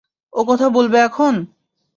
ও 0.33 0.41
কথা 0.47 0.67
বলবে 0.69 0.97
এখন? 0.99 1.33